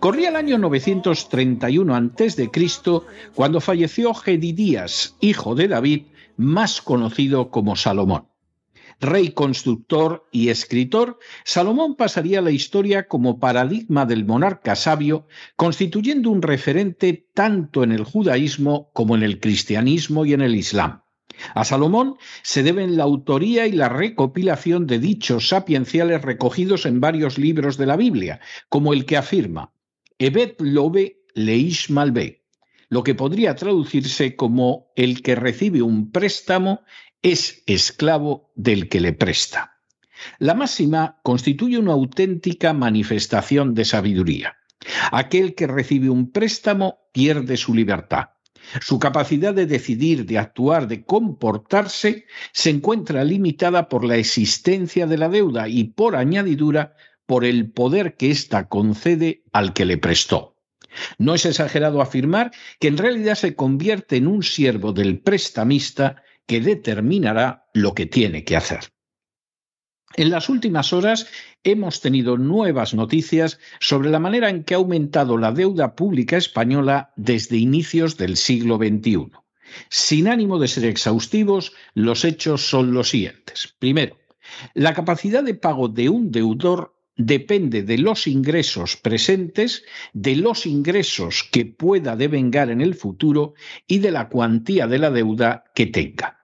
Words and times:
Corría 0.00 0.30
el 0.30 0.36
año 0.36 0.58
931 0.58 1.94
a.C. 1.94 2.50
cuando 3.34 3.60
falleció 3.60 4.14
Gedidías, 4.14 5.16
hijo 5.20 5.54
de 5.54 5.68
David, 5.68 6.02
más 6.36 6.80
conocido 6.80 7.50
como 7.50 7.76
Salomón. 7.76 8.28
Rey 9.00 9.30
constructor 9.32 10.28
y 10.30 10.50
escritor, 10.50 11.18
Salomón 11.44 11.96
pasaría 11.96 12.38
a 12.38 12.42
la 12.42 12.52
historia 12.52 13.08
como 13.08 13.40
paradigma 13.40 14.06
del 14.06 14.24
monarca 14.24 14.76
sabio, 14.76 15.26
constituyendo 15.56 16.30
un 16.30 16.40
referente 16.40 17.26
tanto 17.34 17.82
en 17.82 17.90
el 17.90 18.04
judaísmo 18.04 18.90
como 18.92 19.16
en 19.16 19.24
el 19.24 19.40
cristianismo 19.40 20.24
y 20.24 20.34
en 20.34 20.40
el 20.40 20.54
islam. 20.54 21.01
A 21.54 21.64
Salomón 21.64 22.16
se 22.42 22.62
deben 22.62 22.96
la 22.96 23.04
autoría 23.04 23.66
y 23.66 23.72
la 23.72 23.88
recopilación 23.88 24.86
de 24.86 24.98
dichos 24.98 25.48
sapienciales 25.48 26.22
recogidos 26.22 26.86
en 26.86 27.00
varios 27.00 27.38
libros 27.38 27.76
de 27.76 27.86
la 27.86 27.96
Biblia, 27.96 28.40
como 28.68 28.92
el 28.92 29.04
que 29.04 29.16
afirma 29.16 29.72
Evet 30.18 30.60
lobe 30.60 31.24
leish 31.34 31.90
malbe, 31.90 32.44
lo 32.88 33.02
que 33.02 33.14
podría 33.14 33.56
traducirse 33.56 34.36
como 34.36 34.92
el 34.94 35.22
que 35.22 35.34
recibe 35.34 35.82
un 35.82 36.12
préstamo 36.12 36.82
es 37.22 37.62
esclavo 37.66 38.52
del 38.54 38.88
que 38.88 39.00
le 39.00 39.12
presta. 39.12 39.80
La 40.38 40.54
máxima 40.54 41.18
constituye 41.22 41.78
una 41.78 41.92
auténtica 41.92 42.72
manifestación 42.72 43.74
de 43.74 43.84
sabiduría. 43.84 44.56
Aquel 45.10 45.54
que 45.54 45.66
recibe 45.66 46.10
un 46.10 46.30
préstamo 46.30 46.98
pierde 47.12 47.56
su 47.56 47.74
libertad. 47.74 48.30
Su 48.80 48.98
capacidad 48.98 49.54
de 49.54 49.66
decidir, 49.66 50.26
de 50.26 50.38
actuar, 50.38 50.88
de 50.88 51.04
comportarse 51.04 52.26
se 52.52 52.70
encuentra 52.70 53.24
limitada 53.24 53.88
por 53.88 54.04
la 54.04 54.16
existencia 54.16 55.06
de 55.06 55.18
la 55.18 55.28
deuda 55.28 55.68
y 55.68 55.84
por 55.84 56.16
añadidura 56.16 56.96
por 57.26 57.44
el 57.44 57.70
poder 57.70 58.16
que 58.16 58.30
ésta 58.30 58.68
concede 58.68 59.44
al 59.52 59.72
que 59.72 59.84
le 59.84 59.98
prestó. 59.98 60.56
No 61.18 61.34
es 61.34 61.46
exagerado 61.46 62.02
afirmar 62.02 62.52
que 62.78 62.88
en 62.88 62.98
realidad 62.98 63.34
se 63.34 63.56
convierte 63.56 64.16
en 64.16 64.26
un 64.26 64.42
siervo 64.42 64.92
del 64.92 65.20
prestamista 65.20 66.22
que 66.46 66.60
determinará 66.60 67.66
lo 67.72 67.94
que 67.94 68.06
tiene 68.06 68.44
que 68.44 68.56
hacer. 68.56 68.92
En 70.16 70.30
las 70.30 70.48
últimas 70.48 70.92
horas 70.92 71.26
hemos 71.64 72.00
tenido 72.00 72.36
nuevas 72.36 72.94
noticias 72.94 73.58
sobre 73.80 74.10
la 74.10 74.18
manera 74.18 74.50
en 74.50 74.64
que 74.64 74.74
ha 74.74 74.78
aumentado 74.78 75.38
la 75.38 75.52
deuda 75.52 75.94
pública 75.94 76.36
española 76.36 77.12
desde 77.16 77.56
inicios 77.56 78.16
del 78.16 78.36
siglo 78.36 78.76
XXI. 78.76 79.30
Sin 79.88 80.28
ánimo 80.28 80.58
de 80.58 80.68
ser 80.68 80.84
exhaustivos, 80.84 81.72
los 81.94 82.24
hechos 82.24 82.68
son 82.68 82.92
los 82.92 83.10
siguientes. 83.10 83.74
Primero, 83.78 84.18
la 84.74 84.92
capacidad 84.92 85.42
de 85.42 85.54
pago 85.54 85.88
de 85.88 86.08
un 86.08 86.30
deudor 86.30 86.94
depende 87.16 87.82
de 87.82 87.98
los 87.98 88.26
ingresos 88.26 88.96
presentes, 88.96 89.84
de 90.12 90.36
los 90.36 90.66
ingresos 90.66 91.48
que 91.50 91.64
pueda 91.64 92.16
devengar 92.16 92.70
en 92.70 92.80
el 92.80 92.94
futuro 92.94 93.54
y 93.86 93.98
de 93.98 94.10
la 94.10 94.28
cuantía 94.28 94.86
de 94.86 94.98
la 94.98 95.10
deuda 95.10 95.64
que 95.74 95.86
tenga. 95.86 96.38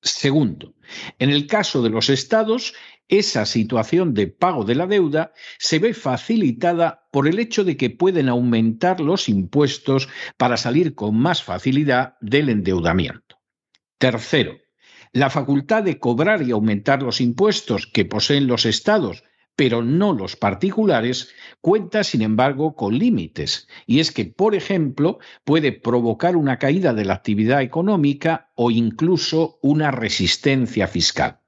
Segundo, 0.00 0.74
en 1.18 1.30
el 1.30 1.46
caso 1.46 1.82
de 1.82 1.90
los 1.90 2.08
estados, 2.08 2.74
esa 3.12 3.44
situación 3.44 4.14
de 4.14 4.26
pago 4.26 4.64
de 4.64 4.74
la 4.74 4.86
deuda 4.86 5.34
se 5.58 5.78
ve 5.78 5.92
facilitada 5.92 7.06
por 7.12 7.28
el 7.28 7.38
hecho 7.38 7.62
de 7.62 7.76
que 7.76 7.90
pueden 7.90 8.30
aumentar 8.30 9.00
los 9.00 9.28
impuestos 9.28 10.08
para 10.38 10.56
salir 10.56 10.94
con 10.94 11.14
más 11.16 11.42
facilidad 11.42 12.16
del 12.22 12.48
endeudamiento. 12.48 13.36
Tercero, 13.98 14.56
la 15.12 15.28
facultad 15.28 15.82
de 15.82 15.98
cobrar 15.98 16.40
y 16.40 16.52
aumentar 16.52 17.02
los 17.02 17.20
impuestos 17.20 17.86
que 17.86 18.06
poseen 18.06 18.46
los 18.46 18.64
estados 18.64 19.24
pero 19.54 19.82
no 19.82 20.14
los 20.14 20.34
particulares, 20.34 21.28
cuenta, 21.60 22.04
sin 22.04 22.22
embargo, 22.22 22.74
con 22.74 22.98
límites. 22.98 23.68
Y 23.86 24.00
es 24.00 24.10
que, 24.10 24.24
por 24.24 24.54
ejemplo, 24.54 25.18
puede 25.44 25.72
provocar 25.72 26.36
una 26.36 26.58
caída 26.58 26.94
de 26.94 27.04
la 27.04 27.12
actividad 27.12 27.60
económica 27.60 28.50
o 28.54 28.70
incluso 28.70 29.58
una 29.60 29.90
resistencia 29.90 30.88
fiscal. 30.88 31.41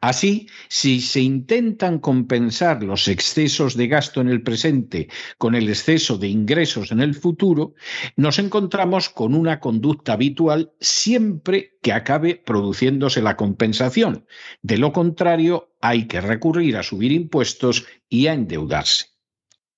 Así, 0.00 0.48
si 0.68 1.00
se 1.00 1.20
intentan 1.20 1.98
compensar 1.98 2.82
los 2.82 3.08
excesos 3.08 3.76
de 3.76 3.88
gasto 3.88 4.20
en 4.20 4.28
el 4.28 4.42
presente 4.42 5.08
con 5.38 5.54
el 5.54 5.68
exceso 5.68 6.18
de 6.18 6.28
ingresos 6.28 6.92
en 6.92 7.00
el 7.00 7.14
futuro, 7.14 7.74
nos 8.16 8.38
encontramos 8.38 9.08
con 9.08 9.34
una 9.34 9.60
conducta 9.60 10.12
habitual 10.12 10.72
siempre 10.80 11.78
que 11.82 11.92
acabe 11.92 12.36
produciéndose 12.36 13.22
la 13.22 13.36
compensación. 13.36 14.26
De 14.62 14.78
lo 14.78 14.92
contrario, 14.92 15.74
hay 15.80 16.06
que 16.06 16.20
recurrir 16.20 16.76
a 16.76 16.82
subir 16.82 17.12
impuestos 17.12 17.86
y 18.08 18.26
a 18.26 18.34
endeudarse. 18.34 19.06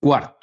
Cuarto, 0.01 0.36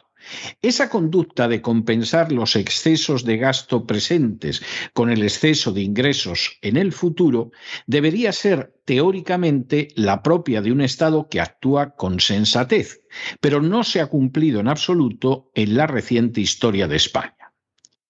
esa 0.62 0.90
conducta 0.90 1.48
de 1.48 1.62
compensar 1.62 2.32
los 2.32 2.56
excesos 2.56 3.26
de 3.26 3.38
gasto 3.38 3.86
presentes 3.86 4.62
con 4.94 5.10
el 5.10 5.24
exceso 5.24 5.72
de 5.72 5.82
ingresos 5.82 6.58
en 6.62 6.78
el 6.78 6.92
futuro 6.92 7.52
debería 7.88 8.32
ser 8.32 8.74
teóricamente 8.86 9.90
la 9.96 10.22
propia 10.24 10.62
de 10.62 10.72
un 10.72 10.82
Estado 10.82 11.28
que 11.30 11.42
actúa 11.42 11.96
con 11.96 12.20
sensatez, 12.20 13.02
pero 13.40 13.62
no 13.62 13.84
se 13.84 14.02
ha 14.02 14.08
cumplido 14.08 14.60
en 14.60 14.68
absoluto 14.68 15.52
en 15.56 15.76
la 15.76 15.88
reciente 15.88 16.42
historia 16.42 16.88
de 16.88 16.98
España. 16.98 17.54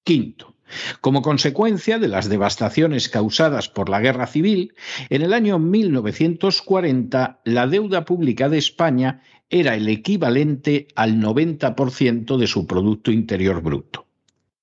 Quinto, 0.04 0.54
como 1.02 1.22
consecuencia 1.22 2.00
de 2.00 2.08
las 2.08 2.30
devastaciones 2.30 3.10
causadas 3.10 3.70
por 3.70 3.90
la 3.90 4.00
guerra 4.00 4.28
civil, 4.28 4.74
en 5.10 5.22
el 5.22 5.34
año 5.34 5.60
1940 5.60 7.42
la 7.46 7.68
deuda 7.68 8.06
pública 8.06 8.50
de 8.50 8.58
España 8.58 9.22
era 9.54 9.76
el 9.76 9.88
equivalente 9.88 10.88
al 10.96 11.20
90% 11.22 12.38
de 12.38 12.48
su 12.48 12.66
Producto 12.66 13.12
Interior 13.12 13.62
Bruto. 13.62 14.08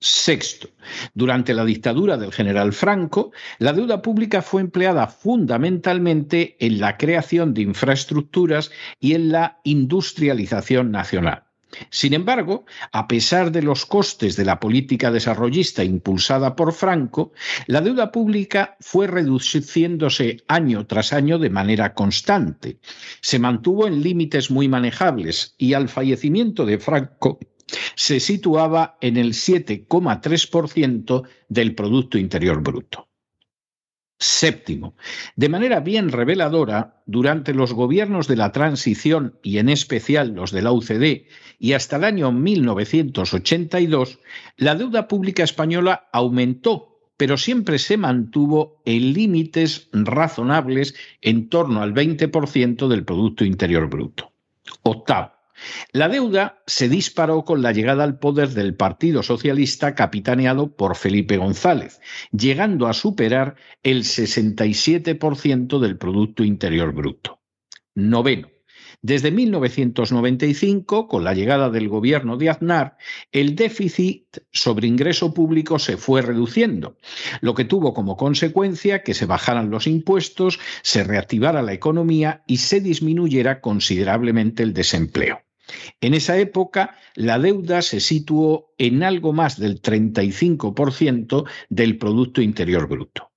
Sexto, 0.00 0.68
durante 1.14 1.54
la 1.54 1.64
dictadura 1.64 2.16
del 2.16 2.32
general 2.32 2.72
Franco, 2.72 3.30
la 3.58 3.72
deuda 3.72 4.02
pública 4.02 4.42
fue 4.42 4.62
empleada 4.62 5.06
fundamentalmente 5.06 6.56
en 6.58 6.80
la 6.80 6.96
creación 6.96 7.54
de 7.54 7.62
infraestructuras 7.62 8.72
y 8.98 9.14
en 9.14 9.30
la 9.30 9.60
industrialización 9.62 10.90
nacional. 10.90 11.44
Sin 11.90 12.14
embargo, 12.14 12.64
a 12.92 13.06
pesar 13.06 13.52
de 13.52 13.62
los 13.62 13.86
costes 13.86 14.36
de 14.36 14.44
la 14.44 14.60
política 14.60 15.10
desarrollista 15.10 15.84
impulsada 15.84 16.56
por 16.56 16.72
Franco, 16.72 17.32
la 17.66 17.80
deuda 17.80 18.10
pública 18.12 18.76
fue 18.80 19.06
reduciéndose 19.06 20.38
año 20.48 20.86
tras 20.86 21.12
año 21.12 21.38
de 21.38 21.50
manera 21.50 21.94
constante. 21.94 22.78
Se 23.20 23.38
mantuvo 23.38 23.86
en 23.86 24.02
límites 24.02 24.50
muy 24.50 24.68
manejables 24.68 25.54
y 25.58 25.74
al 25.74 25.88
fallecimiento 25.88 26.66
de 26.66 26.78
Franco 26.78 27.38
se 27.94 28.18
situaba 28.20 28.96
en 29.00 29.16
el 29.16 29.32
7,3% 29.32 31.22
del 31.48 31.74
Producto 31.74 32.18
Interior 32.18 32.60
Bruto. 32.62 33.09
Séptimo, 34.22 34.94
de 35.34 35.48
manera 35.48 35.80
bien 35.80 36.10
reveladora, 36.10 37.02
durante 37.06 37.54
los 37.54 37.72
gobiernos 37.72 38.28
de 38.28 38.36
la 38.36 38.52
transición 38.52 39.38
y 39.42 39.56
en 39.56 39.70
especial 39.70 40.34
los 40.34 40.50
de 40.50 40.60
la 40.60 40.72
UCD 40.72 41.26
y 41.58 41.72
hasta 41.72 41.96
el 41.96 42.04
año 42.04 42.30
1982, 42.30 44.18
la 44.58 44.74
deuda 44.74 45.08
pública 45.08 45.42
española 45.42 46.10
aumentó, 46.12 47.00
pero 47.16 47.38
siempre 47.38 47.78
se 47.78 47.96
mantuvo 47.96 48.82
en 48.84 49.14
límites 49.14 49.88
razonables 49.94 50.94
en 51.22 51.48
torno 51.48 51.80
al 51.80 51.94
20% 51.94 52.88
del 52.88 53.06
Producto 53.06 53.46
Interior 53.46 53.88
Bruto. 53.88 54.32
Octavo, 54.82 55.32
la 55.92 56.08
deuda 56.08 56.62
se 56.66 56.88
disparó 56.88 57.44
con 57.44 57.62
la 57.62 57.72
llegada 57.72 58.04
al 58.04 58.18
poder 58.18 58.50
del 58.50 58.74
Partido 58.74 59.22
Socialista 59.22 59.94
capitaneado 59.94 60.74
por 60.76 60.96
Felipe 60.96 61.36
González, 61.36 62.00
llegando 62.32 62.86
a 62.86 62.92
superar 62.92 63.56
el 63.82 64.04
67% 64.04 65.78
del 65.78 65.98
Producto 65.98 66.44
Interior 66.44 66.92
Bruto. 66.92 67.40
Noveno. 67.94 68.48
Desde 69.02 69.30
1995, 69.30 71.08
con 71.08 71.24
la 71.24 71.32
llegada 71.32 71.70
del 71.70 71.88
gobierno 71.88 72.36
de 72.36 72.50
Aznar, 72.50 72.98
el 73.32 73.54
déficit 73.54 74.24
sobre 74.52 74.88
ingreso 74.88 75.32
público 75.32 75.78
se 75.78 75.96
fue 75.96 76.20
reduciendo, 76.20 76.98
lo 77.40 77.54
que 77.54 77.64
tuvo 77.64 77.94
como 77.94 78.18
consecuencia 78.18 79.02
que 79.02 79.14
se 79.14 79.24
bajaran 79.24 79.70
los 79.70 79.86
impuestos, 79.86 80.60
se 80.82 81.02
reactivara 81.02 81.62
la 81.62 81.72
economía 81.72 82.42
y 82.46 82.58
se 82.58 82.80
disminuyera 82.80 83.62
considerablemente 83.62 84.62
el 84.62 84.74
desempleo. 84.74 85.40
En 86.00 86.14
esa 86.14 86.38
época, 86.38 86.96
la 87.14 87.38
deuda 87.38 87.82
se 87.82 88.00
situó 88.00 88.72
en 88.78 89.02
algo 89.02 89.32
más 89.32 89.58
del 89.58 89.80
35% 89.80 91.44
del 91.68 91.98
Producto 91.98 92.42
Interior 92.42 92.88
Bruto. 92.88 93.30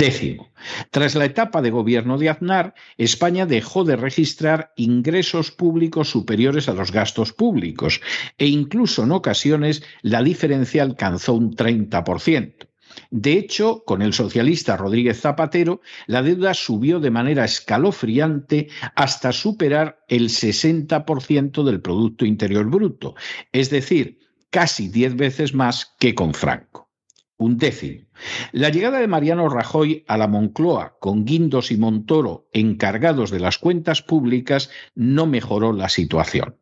Décimo, 0.00 0.50
tras 0.90 1.14
la 1.14 1.26
etapa 1.26 1.60
de 1.60 1.70
gobierno 1.70 2.16
de 2.16 2.30
Aznar, 2.30 2.74
España 2.96 3.44
dejó 3.44 3.84
de 3.84 3.96
registrar 3.96 4.72
ingresos 4.76 5.50
públicos 5.50 6.08
superiores 6.08 6.70
a 6.70 6.72
los 6.72 6.90
gastos 6.90 7.34
públicos 7.34 8.00
e 8.38 8.46
incluso 8.46 9.02
en 9.02 9.12
ocasiones 9.12 9.82
la 10.00 10.22
diferencia 10.22 10.82
alcanzó 10.82 11.34
un 11.34 11.54
30%. 11.54 12.69
De 13.10 13.32
hecho, 13.32 13.82
con 13.84 14.02
el 14.02 14.12
socialista 14.12 14.76
Rodríguez 14.76 15.20
Zapatero, 15.20 15.80
la 16.06 16.22
deuda 16.22 16.54
subió 16.54 17.00
de 17.00 17.10
manera 17.10 17.44
escalofriante 17.44 18.68
hasta 18.94 19.32
superar 19.32 20.04
el 20.08 20.28
60% 20.28 21.64
del 21.64 21.80
Producto 21.80 22.24
Interior 22.24 22.66
Bruto, 22.68 23.14
es 23.52 23.70
decir, 23.70 24.18
casi 24.50 24.88
diez 24.88 25.16
veces 25.16 25.54
más 25.54 25.94
que 25.98 26.14
con 26.14 26.34
Franco. 26.34 26.90
Un 27.36 27.56
décimo. 27.56 28.06
La 28.52 28.68
llegada 28.68 28.98
de 28.98 29.08
Mariano 29.08 29.48
Rajoy 29.48 30.04
a 30.06 30.18
la 30.18 30.28
Moncloa 30.28 30.98
con 31.00 31.24
Guindos 31.24 31.70
y 31.70 31.78
Montoro 31.78 32.48
encargados 32.52 33.30
de 33.30 33.40
las 33.40 33.56
cuentas 33.56 34.02
públicas 34.02 34.68
no 34.94 35.26
mejoró 35.26 35.72
la 35.72 35.88
situación. 35.88 36.56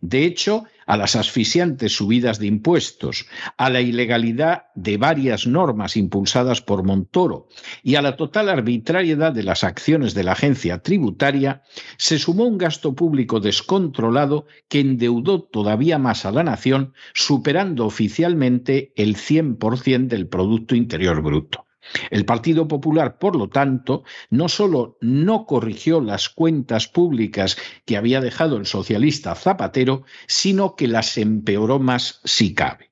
De 0.00 0.24
hecho, 0.24 0.64
a 0.90 0.96
las 0.96 1.14
asfixiantes 1.14 1.92
subidas 1.94 2.40
de 2.40 2.48
impuestos, 2.48 3.26
a 3.56 3.70
la 3.70 3.80
ilegalidad 3.80 4.64
de 4.74 4.96
varias 4.96 5.46
normas 5.46 5.96
impulsadas 5.96 6.62
por 6.62 6.82
Montoro 6.82 7.46
y 7.84 7.94
a 7.94 8.02
la 8.02 8.16
total 8.16 8.48
arbitrariedad 8.48 9.32
de 9.32 9.44
las 9.44 9.62
acciones 9.62 10.14
de 10.14 10.24
la 10.24 10.32
agencia 10.32 10.82
tributaria, 10.82 11.62
se 11.96 12.18
sumó 12.18 12.44
un 12.44 12.58
gasto 12.58 12.96
público 12.96 13.38
descontrolado 13.38 14.48
que 14.68 14.80
endeudó 14.80 15.42
todavía 15.42 15.98
más 15.98 16.24
a 16.24 16.32
la 16.32 16.42
nación, 16.42 16.92
superando 17.14 17.86
oficialmente 17.86 18.92
el 18.96 19.14
100% 19.14 20.08
del 20.08 20.26
Producto 20.26 20.74
Interior 20.74 21.22
Bruto. 21.22 21.69
El 22.10 22.24
Partido 22.24 22.68
Popular, 22.68 23.18
por 23.18 23.36
lo 23.36 23.48
tanto, 23.48 24.04
no 24.30 24.48
solo 24.48 24.96
no 25.00 25.46
corrigió 25.46 26.00
las 26.00 26.28
cuentas 26.28 26.88
públicas 26.88 27.56
que 27.84 27.96
había 27.96 28.20
dejado 28.20 28.56
el 28.56 28.66
socialista 28.66 29.34
Zapatero, 29.34 30.04
sino 30.26 30.76
que 30.76 30.88
las 30.88 31.16
empeoró 31.18 31.78
más 31.78 32.20
si 32.24 32.54
cabe. 32.54 32.90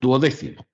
Duodécimo. 0.00 0.66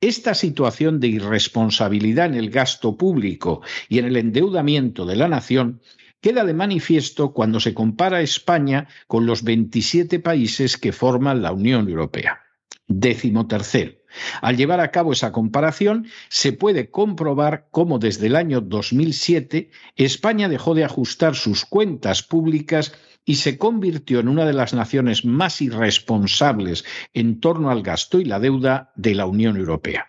Esta 0.00 0.34
situación 0.34 0.98
de 0.98 1.08
irresponsabilidad 1.08 2.26
en 2.26 2.34
el 2.34 2.50
gasto 2.50 2.96
público 2.96 3.62
y 3.88 3.98
en 3.98 4.06
el 4.06 4.16
endeudamiento 4.16 5.06
de 5.06 5.16
la 5.16 5.28
nación 5.28 5.80
queda 6.20 6.44
de 6.44 6.54
manifiesto 6.54 7.32
cuando 7.32 7.60
se 7.60 7.74
compara 7.74 8.22
España 8.22 8.88
con 9.06 9.26
los 9.26 9.44
27 9.44 10.18
países 10.20 10.76
que 10.78 10.92
forman 10.92 11.42
la 11.42 11.52
Unión 11.52 11.88
Europea. 11.88 12.40
Décimo 12.88 13.46
tercero. 13.46 14.01
Al 14.40 14.56
llevar 14.56 14.80
a 14.80 14.90
cabo 14.90 15.12
esa 15.12 15.32
comparación, 15.32 16.06
se 16.28 16.52
puede 16.52 16.90
comprobar 16.90 17.66
cómo 17.70 17.98
desde 17.98 18.26
el 18.26 18.36
año 18.36 18.60
2007 18.60 19.70
España 19.96 20.48
dejó 20.48 20.74
de 20.74 20.84
ajustar 20.84 21.34
sus 21.34 21.64
cuentas 21.64 22.22
públicas 22.22 22.94
y 23.24 23.36
se 23.36 23.56
convirtió 23.56 24.20
en 24.20 24.28
una 24.28 24.44
de 24.44 24.52
las 24.52 24.74
naciones 24.74 25.24
más 25.24 25.60
irresponsables 25.60 26.84
en 27.14 27.40
torno 27.40 27.70
al 27.70 27.82
gasto 27.82 28.20
y 28.20 28.24
la 28.24 28.40
deuda 28.40 28.92
de 28.96 29.14
la 29.14 29.26
Unión 29.26 29.56
Europea. 29.56 30.08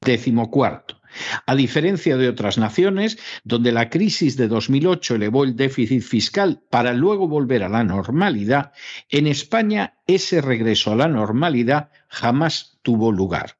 Décimo 0.00 0.50
cuarto. 0.50 1.01
A 1.46 1.54
diferencia 1.54 2.16
de 2.16 2.28
otras 2.28 2.58
naciones, 2.58 3.18
donde 3.44 3.72
la 3.72 3.90
crisis 3.90 4.36
de 4.36 4.48
2008 4.48 5.16
elevó 5.16 5.44
el 5.44 5.56
déficit 5.56 6.02
fiscal 6.02 6.62
para 6.70 6.92
luego 6.92 7.28
volver 7.28 7.62
a 7.62 7.68
la 7.68 7.84
normalidad, 7.84 8.72
en 9.08 9.26
España 9.26 9.98
ese 10.06 10.40
regreso 10.40 10.92
a 10.92 10.96
la 10.96 11.08
normalidad 11.08 11.90
jamás 12.08 12.78
tuvo 12.82 13.12
lugar. 13.12 13.56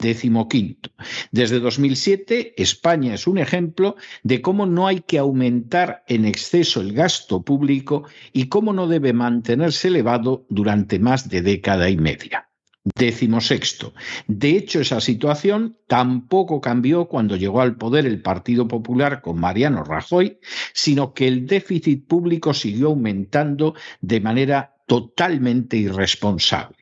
Décimo 0.00 0.48
quinto. 0.48 0.90
Desde 1.30 1.60
2007, 1.60 2.60
España 2.60 3.14
es 3.14 3.26
un 3.26 3.38
ejemplo 3.38 3.96
de 4.22 4.42
cómo 4.42 4.66
no 4.66 4.86
hay 4.86 5.00
que 5.00 5.18
aumentar 5.18 6.04
en 6.08 6.24
exceso 6.24 6.80
el 6.80 6.92
gasto 6.92 7.42
público 7.42 8.04
y 8.32 8.48
cómo 8.48 8.72
no 8.72 8.88
debe 8.88 9.12
mantenerse 9.12 9.88
elevado 9.88 10.46
durante 10.48 10.98
más 10.98 11.28
de 11.28 11.42
década 11.42 11.88
y 11.90 11.96
media. 11.96 12.48
Décimo 12.84 13.40
sexto. 13.40 13.94
De 14.26 14.50
hecho, 14.50 14.78
esa 14.80 15.00
situación 15.00 15.78
tampoco 15.86 16.60
cambió 16.60 17.08
cuando 17.08 17.34
llegó 17.34 17.62
al 17.62 17.76
poder 17.76 18.04
el 18.04 18.20
Partido 18.20 18.68
Popular 18.68 19.22
con 19.22 19.40
Mariano 19.40 19.84
Rajoy, 19.84 20.38
sino 20.74 21.14
que 21.14 21.26
el 21.26 21.46
déficit 21.46 22.06
público 22.06 22.52
siguió 22.52 22.88
aumentando 22.88 23.74
de 24.02 24.20
manera 24.20 24.76
totalmente 24.86 25.78
irresponsable. 25.78 26.76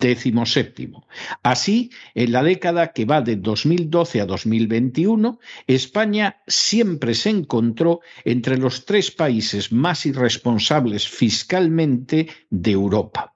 Décimo 0.00 0.46
séptimo. 0.46 1.06
Así, 1.42 1.90
en 2.14 2.32
la 2.32 2.42
década 2.42 2.92
que 2.94 3.04
va 3.04 3.20
de 3.20 3.36
2012 3.36 4.22
a 4.22 4.26
2021, 4.26 5.38
España 5.66 6.42
siempre 6.46 7.14
se 7.14 7.28
encontró 7.28 8.00
entre 8.24 8.56
los 8.56 8.86
tres 8.86 9.10
países 9.10 9.72
más 9.72 10.06
irresponsables 10.06 11.06
fiscalmente 11.06 12.28
de 12.48 12.70
Europa. 12.70 13.33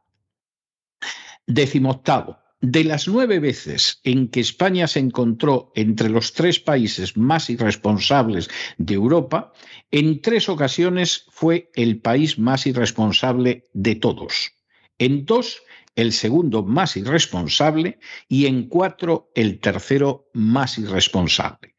Decimoctavo. 1.48 2.38
De 2.60 2.84
las 2.84 3.08
nueve 3.08 3.38
veces 3.38 4.00
en 4.04 4.28
que 4.28 4.40
España 4.40 4.86
se 4.86 4.98
encontró 4.98 5.72
entre 5.74 6.10
los 6.10 6.34
tres 6.34 6.60
países 6.60 7.16
más 7.16 7.48
irresponsables 7.48 8.50
de 8.76 8.94
Europa, 8.94 9.54
en 9.90 10.20
tres 10.20 10.50
ocasiones 10.50 11.24
fue 11.30 11.70
el 11.74 12.02
país 12.02 12.38
más 12.38 12.66
irresponsable 12.66 13.66
de 13.72 13.94
todos. 13.94 14.52
En 14.98 15.24
dos, 15.24 15.62
el 15.96 16.12
segundo 16.12 16.64
más 16.64 16.98
irresponsable 16.98 17.98
y 18.28 18.44
en 18.44 18.68
cuatro, 18.68 19.30
el 19.34 19.58
tercero 19.58 20.28
más 20.34 20.76
irresponsable. 20.76 21.76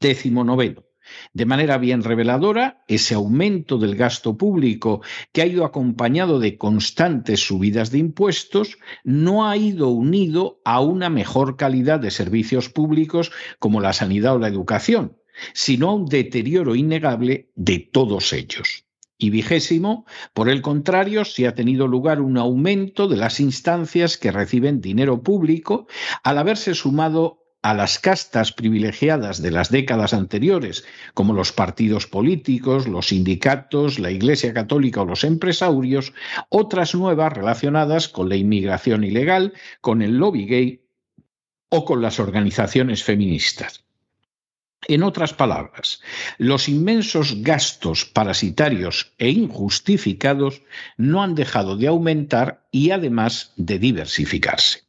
Décimo 0.00 0.42
noveno. 0.42 0.82
De 1.32 1.46
manera 1.46 1.78
bien 1.78 2.02
reveladora, 2.02 2.84
ese 2.88 3.14
aumento 3.14 3.78
del 3.78 3.96
gasto 3.96 4.36
público 4.36 5.02
que 5.32 5.42
ha 5.42 5.46
ido 5.46 5.64
acompañado 5.64 6.38
de 6.38 6.58
constantes 6.58 7.40
subidas 7.40 7.90
de 7.90 7.98
impuestos 7.98 8.78
no 9.04 9.48
ha 9.48 9.56
ido 9.56 9.88
unido 9.88 10.60
a 10.64 10.80
una 10.80 11.10
mejor 11.10 11.56
calidad 11.56 12.00
de 12.00 12.10
servicios 12.10 12.68
públicos 12.68 13.32
como 13.58 13.80
la 13.80 13.92
sanidad 13.92 14.36
o 14.36 14.38
la 14.38 14.48
educación, 14.48 15.16
sino 15.52 15.90
a 15.90 15.94
un 15.94 16.06
deterioro 16.06 16.74
innegable 16.74 17.50
de 17.54 17.78
todos 17.78 18.32
ellos. 18.32 18.84
Y 19.18 19.30
vigésimo, 19.30 20.04
por 20.34 20.50
el 20.50 20.60
contrario, 20.60 21.24
si 21.24 21.46
ha 21.46 21.54
tenido 21.54 21.86
lugar 21.86 22.20
un 22.20 22.36
aumento 22.36 23.08
de 23.08 23.16
las 23.16 23.40
instancias 23.40 24.18
que 24.18 24.30
reciben 24.30 24.82
dinero 24.82 25.22
público 25.22 25.86
al 26.22 26.36
haberse 26.36 26.74
sumado 26.74 27.45
a 27.66 27.74
las 27.74 27.98
castas 27.98 28.52
privilegiadas 28.52 29.42
de 29.42 29.50
las 29.50 29.70
décadas 29.72 30.14
anteriores, 30.14 30.84
como 31.14 31.32
los 31.32 31.50
partidos 31.50 32.06
políticos, 32.06 32.86
los 32.86 33.08
sindicatos, 33.08 33.98
la 33.98 34.12
Iglesia 34.12 34.54
Católica 34.54 35.02
o 35.02 35.04
los 35.04 35.24
empresarios, 35.24 36.12
otras 36.48 36.94
nuevas 36.94 37.32
relacionadas 37.32 38.06
con 38.08 38.28
la 38.28 38.36
inmigración 38.36 39.02
ilegal, 39.02 39.52
con 39.80 40.00
el 40.00 40.16
lobby 40.16 40.46
gay 40.46 40.84
o 41.68 41.84
con 41.84 42.02
las 42.02 42.20
organizaciones 42.20 43.02
feministas. 43.02 43.84
En 44.86 45.02
otras 45.02 45.34
palabras, 45.34 46.00
los 46.38 46.68
inmensos 46.68 47.42
gastos 47.42 48.04
parasitarios 48.04 49.12
e 49.18 49.30
injustificados 49.30 50.62
no 50.96 51.20
han 51.20 51.34
dejado 51.34 51.76
de 51.76 51.88
aumentar 51.88 52.68
y 52.70 52.92
además 52.92 53.54
de 53.56 53.80
diversificarse. 53.80 54.85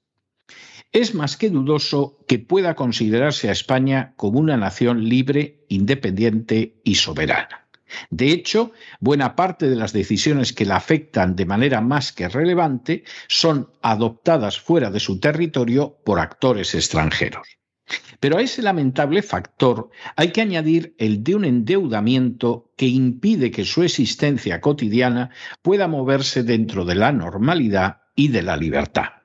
Es 0.91 1.13
más 1.13 1.37
que 1.37 1.49
dudoso 1.49 2.17
que 2.27 2.39
pueda 2.39 2.75
considerarse 2.75 3.49
a 3.49 3.51
España 3.51 4.13
como 4.15 4.39
una 4.39 4.57
nación 4.57 5.07
libre, 5.07 5.65
independiente 5.67 6.79
y 6.83 6.95
soberana. 6.95 7.67
De 8.09 8.31
hecho, 8.31 8.71
buena 8.99 9.35
parte 9.35 9.69
de 9.69 9.75
las 9.75 9.93
decisiones 9.93 10.53
que 10.53 10.65
la 10.65 10.75
afectan 10.75 11.35
de 11.35 11.45
manera 11.45 11.81
más 11.81 12.11
que 12.11 12.27
relevante 12.27 13.03
son 13.27 13.69
adoptadas 13.81 14.59
fuera 14.59 14.91
de 14.91 14.99
su 14.99 15.19
territorio 15.19 15.97
por 16.03 16.19
actores 16.19 16.75
extranjeros. 16.75 17.47
Pero 18.19 18.37
a 18.37 18.41
ese 18.41 18.61
lamentable 18.61 19.21
factor 19.21 19.89
hay 20.15 20.31
que 20.31 20.41
añadir 20.41 20.95
el 20.97 21.23
de 21.23 21.35
un 21.35 21.45
endeudamiento 21.45 22.73
que 22.75 22.87
impide 22.87 23.51
que 23.51 23.63
su 23.63 23.83
existencia 23.83 24.59
cotidiana 24.59 25.29
pueda 25.61 25.87
moverse 25.87 26.43
dentro 26.43 26.83
de 26.83 26.95
la 26.95 27.11
normalidad 27.11 28.01
y 28.15 28.29
de 28.29 28.41
la 28.41 28.57
libertad. 28.57 29.17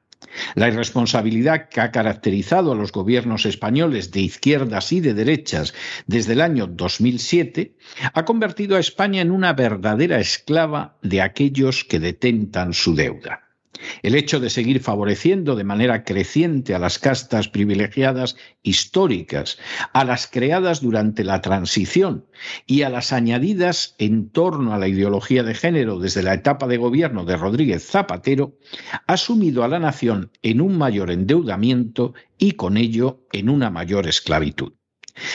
La 0.55 0.69
irresponsabilidad 0.69 1.69
que 1.69 1.81
ha 1.81 1.91
caracterizado 1.91 2.73
a 2.73 2.75
los 2.75 2.93
gobiernos 2.93 3.47
españoles 3.47 4.11
de 4.11 4.21
izquierdas 4.21 4.93
y 4.93 5.01
de 5.01 5.15
derechas 5.15 5.75
desde 6.07 6.35
el 6.35 6.41
año 6.41 6.67
2007 6.67 7.77
ha 8.13 8.25
convertido 8.25 8.77
a 8.77 8.81
España 8.81 9.21
en 9.21 9.31
una 9.31 9.53
verdadera 9.53 10.19
esclava 10.19 10.99
de 11.03 11.23
aquellos 11.23 11.85
que 11.85 12.01
detentan 12.01 12.75
su 12.75 12.95
deuda. 12.95 13.52
El 14.03 14.15
hecho 14.15 14.39
de 14.41 14.51
seguir 14.51 14.81
favoreciendo 14.81 15.57
de 15.57 15.65
manera 15.65 16.05
creciente 16.05 16.75
a 16.75 16.79
las 16.79 16.99
castas 16.99 17.49
privilegiadas 17.49 18.37
históricas, 18.63 19.59
a 19.93 20.05
las 20.05 20.27
creadas 20.27 20.81
durante 20.81 21.25
la 21.25 21.41
transición 21.41 22.27
y 22.67 22.83
a 22.83 22.91
las 22.91 23.13
añadidas 23.13 23.95
en 23.99 24.29
torno 24.31 24.75
a 24.75 24.79
la 24.79 24.89
ideología 24.89 25.43
de 25.43 25.55
género 25.55 25.99
desde 25.99 26.23
la 26.23 26.35
etapa 26.35 26.67
de 26.67 26.77
gobierno 26.77 27.25
de 27.25 27.37
Rodríguez 27.37 27.87
Zapatero, 27.87 28.59
ha 29.07 29.17
sumido 29.17 29.65
a 29.65 29.69
la 29.69 29.79
nación 29.79 30.31
en 30.43 30.61
un 30.61 30.77
mayor 30.77 31.11
endeudamiento 31.11 32.15
y 32.39 32.53
con 32.53 32.77
ello 32.77 33.27
en 33.33 33.49
una 33.49 33.71
mayor 33.71 34.07
esclavitud. 34.07 34.73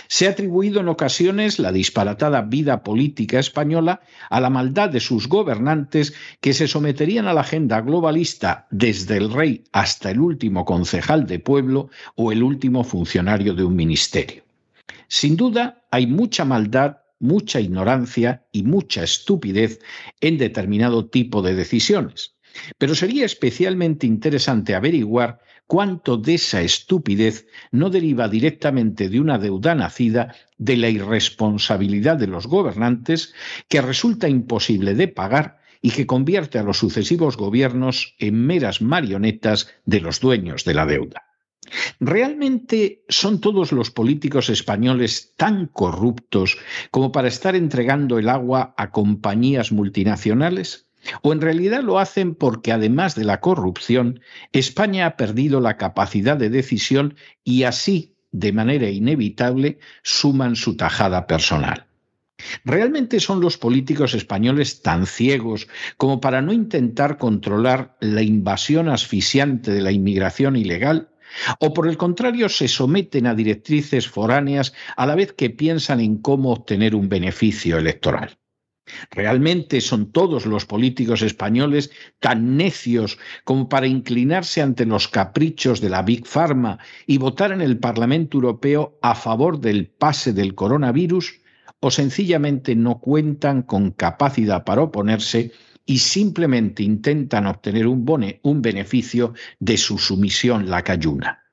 Se 0.08 0.28
ha 0.28 0.32
atribuido 0.32 0.80
en 0.80 0.88
ocasiones 0.88 1.60
la 1.60 1.72
disparatada 1.72 2.42
vida 2.42 2.84
política 2.84 3.40
española 3.40 4.02
a 4.30 4.42
la 4.42 4.50
maldad 4.50 4.90
de 4.90 5.00
sus 5.00 5.28
gobernantes 5.28 6.14
que 6.42 6.54
se 6.54 6.68
someterían 6.68 7.28
a 7.28 7.34
la 7.34 7.42
agenda 7.42 7.82
globalista 7.82 8.68
desde 8.72 9.18
el 9.18 9.32
rey 9.32 9.64
hasta 9.72 10.12
el 10.12 10.20
último 10.20 10.66
concejal 10.66 11.28
de 11.28 11.40
pueblo 11.40 11.90
o 12.16 12.32
el 12.32 12.44
último 12.44 12.84
funcionario 12.84 13.54
de 13.54 13.64
un 13.64 13.76
ministerio. 13.76 14.44
Sin 15.08 15.38
duda, 15.38 15.84
hay 15.92 16.08
mucha 16.08 16.44
maldad 16.44 16.98
mucha 17.20 17.60
ignorancia 17.60 18.46
y 18.52 18.64
mucha 18.64 19.04
estupidez 19.04 19.80
en 20.22 20.38
determinado 20.38 21.08
tipo 21.08 21.42
de 21.42 21.56
decisiones. 21.56 22.36
Pero 22.78 22.96
sería 22.96 23.26
especialmente 23.26 24.08
interesante 24.08 24.76
averiguar 24.76 25.40
cuánto 25.68 26.18
de 26.18 26.36
esa 26.36 26.62
estupidez 26.62 27.46
no 27.72 27.90
deriva 27.90 28.28
directamente 28.30 29.10
de 29.10 29.20
una 29.20 29.38
deuda 29.38 29.76
nacida 29.76 30.34
de 30.58 30.78
la 30.78 30.90
irresponsabilidad 30.90 32.18
de 32.18 32.28
los 32.28 32.48
gobernantes 32.48 33.34
que 33.68 33.82
resulta 33.82 34.30
imposible 34.30 34.96
de 34.96 35.10
pagar 35.10 35.60
y 35.82 35.92
que 35.92 36.08
convierte 36.08 36.58
a 36.58 36.64
los 36.64 36.78
sucesivos 36.78 37.38
gobiernos 37.38 38.16
en 38.18 38.46
meras 38.46 38.82
marionetas 38.82 39.70
de 39.86 40.02
los 40.02 40.20
dueños 40.20 40.64
de 40.64 40.74
la 40.74 40.86
deuda. 40.86 41.24
¿Realmente 42.00 43.04
son 43.10 43.42
todos 43.42 43.72
los 43.74 43.92
políticos 43.92 44.50
españoles 44.50 45.34
tan 45.36 45.68
corruptos 45.68 46.58
como 46.92 47.12
para 47.12 47.28
estar 47.28 47.56
entregando 47.56 48.18
el 48.20 48.30
agua 48.30 48.74
a 48.78 48.92
compañías 48.92 49.72
multinacionales? 49.72 50.87
¿O 51.22 51.34
en 51.34 51.42
realidad 51.42 51.84
lo 51.84 52.00
hacen 52.00 52.36
porque 52.36 52.72
además 52.72 53.16
de 53.16 53.26
la 53.26 53.40
corrupción, 53.40 54.22
España 54.52 55.06
ha 55.06 55.18
perdido 55.18 55.62
la 55.62 55.78
capacidad 55.78 56.38
de 56.38 56.50
decisión 56.50 57.16
y 57.44 57.64
así, 57.64 58.16
de 58.32 58.52
manera 58.54 58.90
inevitable, 58.90 59.80
suman 60.04 60.56
su 60.56 60.76
tajada 60.76 61.28
personal? 61.28 61.88
¿Realmente 62.64 63.20
son 63.20 63.42
los 63.42 63.58
políticos 63.58 64.14
españoles 64.14 64.82
tan 64.82 65.08
ciegos 65.08 65.68
como 65.98 66.22
para 66.22 66.42
no 66.42 66.54
intentar 66.54 67.18
controlar 67.18 67.98
la 68.00 68.22
invasión 68.22 68.90
asfixiante 68.90 69.72
de 69.72 69.82
la 69.82 69.92
inmigración 69.92 70.56
ilegal? 70.56 71.10
¿O 71.60 71.74
por 71.74 71.88
el 71.88 71.98
contrario 71.98 72.48
se 72.50 72.68
someten 72.68 73.28
a 73.28 73.36
directrices 73.36 74.08
foráneas 74.08 74.74
a 74.96 75.06
la 75.06 75.16
vez 75.16 75.34
que 75.34 75.50
piensan 75.50 76.00
en 76.00 76.18
cómo 76.18 76.52
obtener 76.52 76.96
un 76.96 77.10
beneficio 77.10 77.78
electoral? 77.78 78.38
¿Realmente 79.12 79.82
son 79.82 80.12
todos 80.12 80.46
los 80.46 80.66
políticos 80.66 81.22
españoles 81.22 81.92
tan 82.20 82.58
necios 82.58 83.18
como 83.44 83.70
para 83.70 83.88
inclinarse 83.88 84.62
ante 84.62 84.86
los 84.86 85.08
caprichos 85.08 85.82
de 85.82 85.90
la 85.90 86.02
Big 86.02 86.26
Pharma 86.26 86.80
y 87.06 87.18
votar 87.18 87.52
en 87.52 87.62
el 87.62 87.78
Parlamento 87.80 88.38
Europeo 88.38 88.98
a 89.02 89.16
favor 89.16 89.60
del 89.60 89.88
pase 89.88 90.34
del 90.34 90.56
coronavirus? 90.56 91.42
¿O 91.80 91.92
sencillamente 91.92 92.76
no 92.76 93.00
cuentan 93.00 93.62
con 93.62 93.92
capacidad 93.92 94.64
para 94.64 94.82
oponerse 94.82 95.52
y 95.86 96.00
simplemente 96.00 96.84
intentan 96.84 97.46
obtener 97.46 97.88
un, 97.88 98.06
un 98.42 98.62
beneficio 98.62 99.34
de 99.60 99.78
su 99.78 99.98
sumisión 99.98 100.70
lacayuna? 100.70 101.47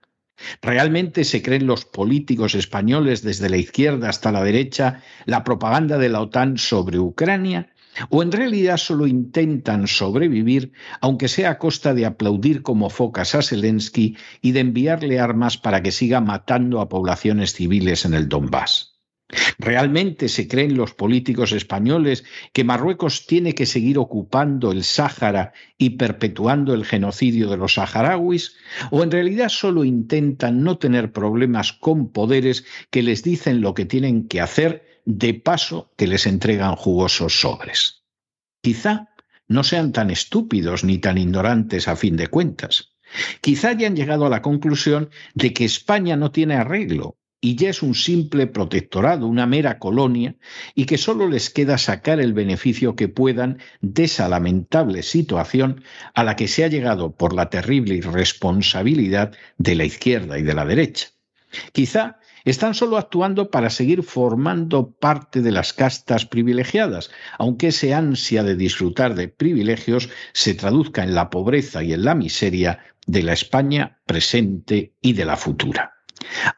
¿Realmente 0.63 1.25
se 1.25 1.43
creen 1.43 1.67
los 1.67 1.85
políticos 1.85 2.55
españoles 2.55 3.23
desde 3.23 3.49
la 3.49 3.57
izquierda 3.57 4.09
hasta 4.09 4.33
la 4.33 4.43
derecha 4.43 5.03
la 5.27 5.45
propaganda 5.45 5.99
de 5.99 6.09
la 6.09 6.21
OTAN 6.21 6.59
sobre 6.59 6.99
Ucrania? 6.99 7.71
¿O 8.11 8.23
en 8.23 8.33
realidad 8.33 8.77
solo 8.77 9.07
intentan 9.07 9.87
sobrevivir, 9.87 10.73
aunque 11.01 11.29
sea 11.29 11.51
a 11.51 11.59
costa 11.59 11.95
de 11.95 12.07
aplaudir 12.07 12.63
como 12.63 12.91
focas 12.91 13.35
a 13.35 13.43
Zelensky 13.43 14.17
y 14.43 14.53
de 14.53 14.61
enviarle 14.61 15.21
armas 15.21 15.59
para 15.59 15.83
que 15.83 15.93
siga 15.93 16.21
matando 16.21 16.81
a 16.81 16.89
poblaciones 16.89 17.55
civiles 17.55 18.05
en 18.05 18.15
el 18.15 18.29
Donbass? 18.29 18.94
¿Realmente 19.59 20.29
se 20.29 20.47
creen 20.49 20.77
los 20.77 20.93
políticos 20.93 21.53
españoles 21.53 22.25
que 22.53 22.65
Marruecos 22.65 23.27
tiene 23.27 23.55
que 23.55 23.65
seguir 23.65 23.99
ocupando 23.99 24.71
el 24.71 24.85
Sáhara 24.85 25.55
y 25.79 25.91
perpetuando 25.91 26.75
el 26.75 26.85
genocidio 26.85 27.49
de 27.49 27.57
los 27.57 27.75
saharauis? 27.75 28.57
¿O 28.91 29.03
en 29.03 29.11
realidad 29.11 29.49
solo 29.49 29.85
intentan 29.85 30.63
no 30.63 30.77
tener 30.77 31.13
problemas 31.13 31.73
con 31.73 32.13
poderes 32.13 32.67
que 32.91 33.03
les 33.03 33.23
dicen 33.23 33.63
lo 33.63 33.73
que 33.73 33.87
tienen 33.87 34.29
que 34.29 34.43
hacer 34.43 35.01
de 35.07 35.35
paso 35.35 35.93
que 35.97 36.07
les 36.07 36.27
entregan 36.27 36.77
jugosos 36.77 37.41
sobres? 37.41 38.05
Quizá 38.61 39.09
no 39.49 39.65
sean 39.65 39.93
tan 39.93 40.11
estúpidos 40.11 40.85
ni 40.85 40.99
tan 40.99 41.17
ignorantes 41.17 41.89
a 41.89 41.97
fin 41.97 42.17
de 42.17 42.29
cuentas. 42.29 42.95
Quizá 43.41 43.69
hayan 43.71 43.97
llegado 43.97 44.27
a 44.27 44.31
la 44.31 44.43
conclusión 44.43 45.11
de 45.35 45.53
que 45.55 45.65
España 45.65 46.17
no 46.17 46.31
tiene 46.31 46.55
arreglo 46.57 47.17
y 47.45 47.57
ya 47.57 47.69
es 47.69 47.83
un 47.83 47.95
simple 47.95 48.47
protectorado, 48.47 49.27
una 49.27 49.45
mera 49.45 49.79
colonia, 49.79 50.35
y 50.75 50.87
que 50.87 50.97
solo 50.97 51.29
les 51.29 51.51
queda 51.51 51.77
sacar 51.77 52.19
el 52.19 52.33
beneficio 52.33 52.97
que 52.97 53.09
puedan 53.09 53.59
de 53.83 54.05
esa 54.05 54.31
lamentable 54.31 55.03
situación 55.03 55.85
a 56.15 56.25
la 56.25 56.37
que 56.37 56.49
se 56.49 56.65
ha 56.65 56.69
llegado 56.69 57.15
por 57.15 57.35
la 57.35 57.51
terrible 57.51 57.97
irresponsabilidad 57.97 59.35
de 59.59 59.75
la 59.75 59.85
izquierda 59.85 60.39
y 60.39 60.43
de 60.43 60.55
la 60.55 60.65
derecha. 60.65 61.09
Quizá 61.73 62.19
están 62.47 62.73
solo 62.73 62.97
actuando 62.97 63.51
para 63.51 63.69
seguir 63.69 64.05
formando 64.05 64.93
parte 64.93 65.43
de 65.43 65.53
las 65.53 65.75
castas 65.75 66.25
privilegiadas, 66.25 67.11
aunque 67.39 67.69
ese 67.69 67.93
ansia 67.93 68.43
de 68.43 68.57
disfrutar 68.57 69.15
de 69.15 69.29
privilegios 69.29 70.09
se 70.33 70.55
traduzca 70.55 71.03
en 71.03 71.15
la 71.15 71.29
pobreza 71.29 71.83
y 71.83 71.93
en 71.93 72.07
la 72.07 72.15
miseria 72.15 72.79
de 73.07 73.23
la 73.23 73.35
España 73.35 73.99
presente 74.07 74.95
y 75.03 75.13
de 75.13 75.27
la 75.27 75.37
futura. 75.37 75.95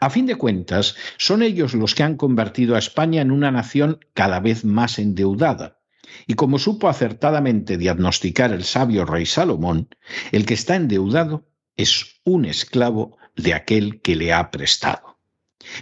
A 0.01 0.11
fin 0.11 0.27
de 0.27 0.37
cuentas, 0.37 0.97
son 1.19 1.43
ellos 1.43 1.75
los 1.75 1.95
que 1.95 2.03
han 2.03 2.17
convertido 2.17 2.77
a 2.77 2.79
España 2.79 3.23
en 3.23 3.31
una 3.31 3.51
nación 3.51 4.01
cada 4.15 4.41
vez 4.41 4.65
más 4.65 4.99
endeudada. 4.99 5.81
Y 6.27 6.35
como 6.35 6.59
supo 6.59 6.89
acertadamente 6.89 7.77
diagnosticar 7.77 8.53
el 8.53 8.65
sabio 8.65 9.05
rey 9.05 9.27
Salomón, 9.27 9.89
el 10.33 10.47
que 10.47 10.55
está 10.55 10.77
endeudado 10.77 11.47
es 11.77 12.21
un 12.25 12.45
esclavo 12.45 13.19
de 13.37 13.55
aquel 13.55 14.01
que 14.01 14.17
le 14.17 14.33
ha 14.33 14.51
prestado. 14.51 15.17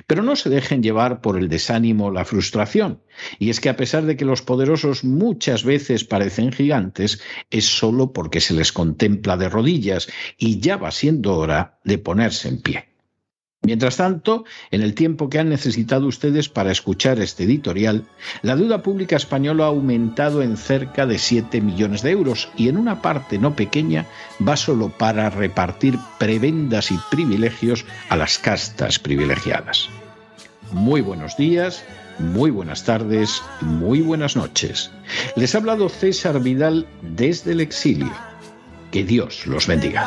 Pero 0.07 0.23
no 0.23 0.35
se 0.35 0.49
dejen 0.49 0.83
llevar 0.83 1.21
por 1.21 1.37
el 1.37 1.49
desánimo 1.49 2.11
la 2.11 2.25
frustración, 2.25 3.03
y 3.39 3.51
es 3.51 3.61
que 3.61 3.69
a 3.69 3.77
pesar 3.77 4.05
de 4.05 4.17
que 4.17 4.25
los 4.25 4.43
poderosos 4.43 5.05
muchas 5.05 5.63
veces 5.63 6.05
parecen 6.05 6.53
gigantes, 6.53 7.21
es 7.51 7.67
solo 7.67 8.13
porque 8.13 8.41
se 8.41 8.55
les 8.55 8.73
contempla 8.73 9.37
de 9.37 9.49
rodillas 9.49 10.09
y 10.39 10.61
ya 10.61 10.79
va 10.79 10.91
siendo 10.91 11.37
hora 11.37 11.79
de 11.85 11.99
ponerse 11.99 12.49
en 12.49 12.63
pie. 12.63 12.94
Mientras 13.65 13.97
tanto, 13.97 14.45
en 14.71 14.83
el 14.83 14.95
tiempo 14.95 15.31
que 15.31 15.39
han 15.39 15.49
necesitado 15.49 16.07
ustedes 16.07 16.51
para 16.51 16.71
escuchar 16.71 17.19
este 17.19 17.45
editorial, 17.45 18.05
la 18.43 18.57
deuda 18.57 18.83
pública 18.83 19.17
española 19.17 19.65
ha 19.65 19.69
aumentado 19.69 20.43
en 20.43 20.59
cerca 20.59 21.07
de 21.07 21.19
7 21.19 21.63
millones 21.63 22.03
de 22.03 22.11
euros 22.11 22.51
y 22.57 22.69
en 22.69 22.77
una 22.77 23.01
parte 23.01 23.39
no 23.39 23.57
pequeña 23.57 24.07
va 24.47 24.59
solo 24.59 24.91
para 24.91 25.31
repartir 25.31 25.99
prebendas 26.19 26.91
y 26.91 26.99
privilegios 27.11 27.87
a 28.11 28.17
las 28.17 28.39
castas 28.39 28.99
privilegiadas. 28.99 29.89
Muy 30.71 31.01
buenos 31.01 31.37
días, 31.39 31.85
muy 32.19 32.51
buenas 32.51 32.85
tardes, 32.85 33.43
muy 33.63 34.03
buenas 34.03 34.37
noches. 34.37 34.91
Les 35.37 35.55
ha 35.55 35.59
hablado 35.59 35.89
César 35.89 36.41
Vidal 36.41 36.87
desde 37.01 37.53
el 37.53 37.61
exilio. 37.61 38.13
Que 38.91 39.05
Dios 39.05 39.47
los 39.47 39.67
bendiga. 39.67 40.07